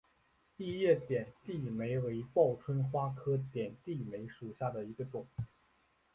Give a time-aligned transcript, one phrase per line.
[0.57, 5.27] 异叶点地梅为报春花科点地梅属下的一个种。